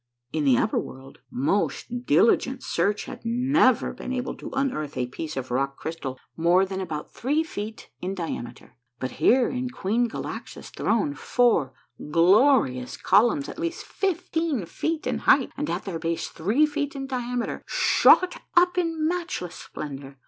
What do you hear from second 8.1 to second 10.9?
diameter; but here in Queen Galaxa's